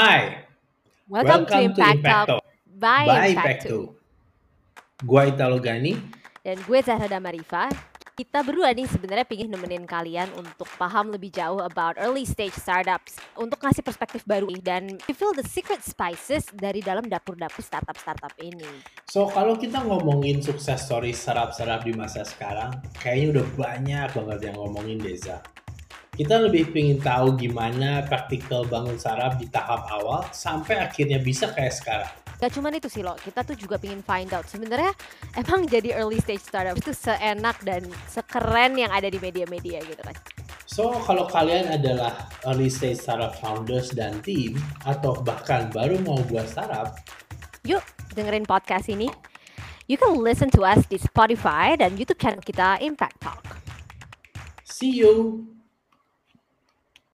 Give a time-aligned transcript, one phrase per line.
[0.00, 0.48] Hai,
[1.12, 2.44] Welcome, to welcome to Impact Impact Talk Talk
[2.80, 5.04] by by Impact Impact 2.
[5.04, 5.92] Gua Italo Gani.
[6.40, 7.68] Dan gue Zahra Damarifa.
[8.16, 13.20] Kita berdua nih sebenarnya pingin nemenin kalian untuk paham lebih jauh about early stage startups
[13.36, 18.80] untuk ngasih perspektif baru dan feel the secret spices dari dalam dapur-dapur startup-startup ini.
[19.04, 22.72] So, kalau kita ngomongin sukses story startup-startup di masa sekarang,
[23.04, 25.44] kayaknya udah banyak banget yang ngomongin Deza.
[26.20, 31.72] Kita lebih pengen tahu gimana praktikal bangun startup di tahap awal sampai akhirnya bisa kayak
[31.72, 32.12] sekarang.
[32.36, 34.92] Gak cuman itu sih lo, kita tuh juga pingin find out sebenarnya
[35.40, 40.12] emang jadi early stage startup itu seenak dan sekeren yang ada di media-media gitu kan.
[40.68, 46.44] So, kalau kalian adalah early stage startup founders dan team, atau bahkan baru mau buat
[46.52, 47.00] startup,
[47.64, 47.80] Yuk
[48.12, 49.08] dengerin podcast ini.
[49.88, 53.40] You can listen to us di Spotify dan YouTube channel kita Impact Talk.
[54.68, 55.59] see you!